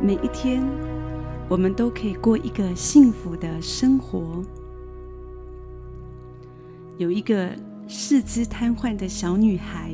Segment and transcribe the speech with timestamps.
[0.00, 0.64] 每一天，
[1.48, 4.44] 我们都可以过一个幸福的生活。
[6.98, 7.50] 有一个
[7.88, 9.90] 四肢瘫痪的小女孩，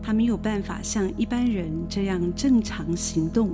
[0.00, 3.50] 她没有办法像一般人这样正常行动，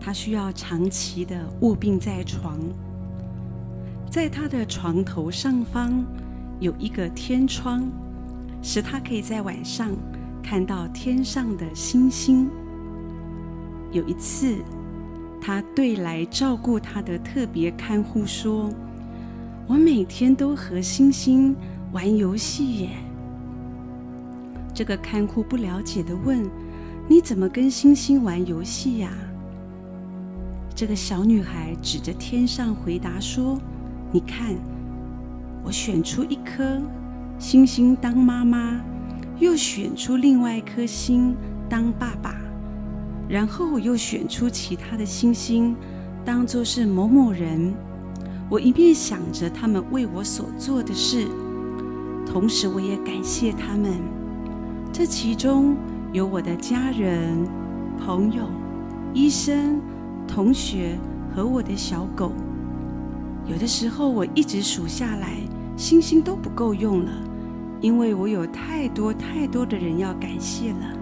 [0.00, 2.58] 她需要长期的卧病在床。
[4.10, 6.04] 在她的床头上方
[6.58, 7.88] 有一个天窗，
[8.60, 9.92] 使她可以在晚上
[10.42, 12.50] 看到天上的星星。
[13.92, 14.56] 有一次，
[15.50, 18.70] 他对来照顾他的特别看护说
[19.66, 21.56] ：“我每天都和星星
[21.90, 22.90] 玩游戏耶。”
[24.72, 26.48] 这个看护不了解的问
[27.10, 29.10] ：“你怎么跟星星玩游戏呀？”
[30.72, 33.58] 这个小女孩指着天上回答说
[34.12, 34.54] ：“你看，
[35.64, 36.80] 我选出一颗
[37.40, 38.80] 星星当妈妈，
[39.40, 41.34] 又选出另外一颗星
[41.68, 42.36] 当爸爸。”
[43.30, 45.76] 然后我又选出其他的星星，
[46.24, 47.72] 当作是某某人。
[48.48, 51.28] 我一边想着他们为我所做的事，
[52.26, 53.92] 同时我也感谢他们。
[54.92, 55.76] 这其中
[56.12, 57.46] 有我的家人、
[58.04, 58.50] 朋友、
[59.14, 59.80] 医生、
[60.26, 60.98] 同学
[61.32, 62.32] 和我的小狗。
[63.46, 65.36] 有的时候我一直数下来，
[65.76, 67.12] 星星都不够用了，
[67.80, 70.99] 因为我有太多太多的人要感谢了。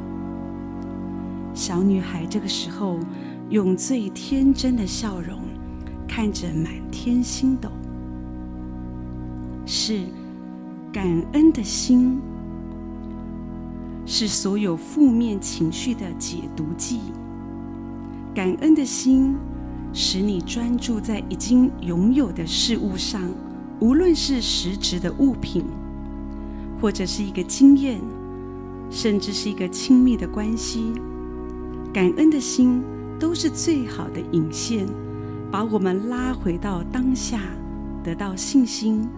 [1.59, 3.01] 小女孩这个时候
[3.51, 5.41] 用最天真的笑容
[6.06, 7.69] 看着满天星斗，
[9.67, 10.05] 是
[10.92, 12.20] 感恩的心，
[14.06, 17.01] 是所有负面情绪的解毒剂。
[18.33, 19.34] 感恩的心
[19.92, 23.29] 使你专注在已经拥有的事物上，
[23.81, 25.64] 无论是实质的物品，
[26.81, 28.01] 或者是一个经验，
[28.91, 30.92] 甚至是一个亲密的关系。
[31.92, 32.83] 感恩的心
[33.19, 34.86] 都是最好的引线，
[35.50, 37.41] 把我们拉回到当下，
[38.05, 39.08] 得到信心。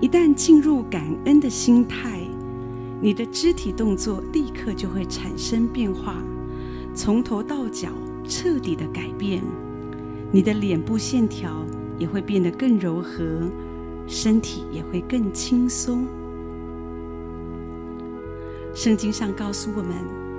[0.00, 2.20] 一旦进入感恩的心态，
[3.00, 6.16] 你的肢体动作立刻就会产生变化，
[6.94, 7.88] 从头到脚
[8.28, 9.42] 彻底的改变。
[10.30, 11.66] 你的脸部线条
[11.98, 13.42] 也会变得更柔和，
[14.06, 16.06] 身体也会更轻松。
[18.72, 20.31] 圣经上告诉我们。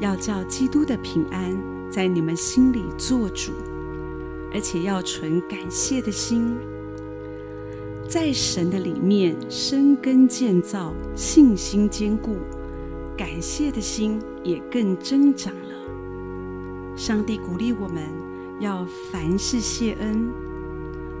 [0.00, 1.56] 要叫基督的平安
[1.90, 3.52] 在你们心里做主，
[4.52, 6.56] 而且要存感谢的心，
[8.08, 12.36] 在神的里面生根建造，信心坚固，
[13.16, 15.60] 感谢的心也更增长了。
[16.96, 18.02] 上帝鼓励我们
[18.60, 20.28] 要凡事谢恩。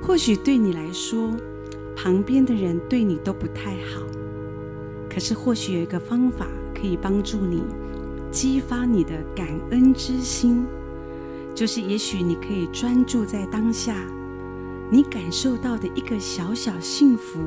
[0.02, 1.34] 或许对你来说，
[1.96, 4.02] 旁边的人对你都不太好，
[5.08, 7.62] 可是或许有一个方法可以帮助你。
[8.36, 10.66] 激发你的感恩之心，
[11.54, 13.96] 就是也许你可以专注在当下，
[14.90, 17.40] 你感受到的一个小小幸福，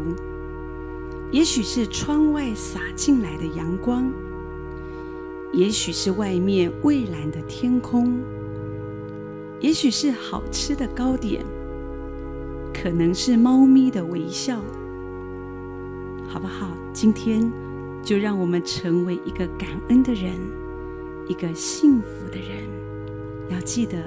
[1.30, 4.12] 也许是窗外洒进来的阳光，
[5.54, 8.18] 也许是外面蔚蓝的天空，
[9.60, 11.46] 也许是好吃的糕点，
[12.74, 14.60] 可能是猫咪的微笑，
[16.28, 16.76] 好不好？
[16.92, 17.48] 今天
[18.02, 20.32] 就让我们成为一个感恩的人。
[21.30, 22.68] 一个幸福的人，
[23.50, 24.04] 要记得，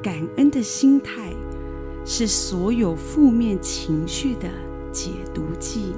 [0.00, 1.34] 感恩的心态
[2.04, 4.48] 是所有负面情绪的
[4.92, 5.94] 解毒剂。